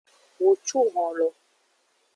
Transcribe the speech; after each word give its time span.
Wo 0.41 0.51
cu 0.65 0.79
honlo. 0.93 1.27